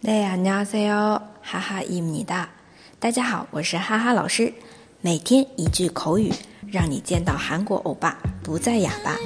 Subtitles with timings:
[0.00, 1.20] 네 안녕하세요.
[1.42, 2.48] 하하입니다.
[2.98, 4.52] 大家好，我是哈哈老师。
[5.00, 6.32] 每天一句口语，
[6.70, 9.16] 让你见到韩国欧巴不再哑巴。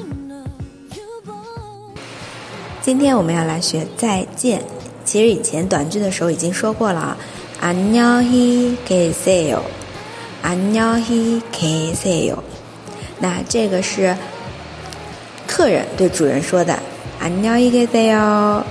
[2.83, 4.62] 今天我们要来学再见。
[5.04, 7.17] 其实以前短句的时候已经说过了。
[7.61, 9.61] 안녕히계세 요，
[10.42, 12.38] 안녕히계세 요。
[13.19, 14.17] 那这个是
[15.47, 16.79] 客人对主人说的。
[17.20, 18.65] 안녕히계세 요。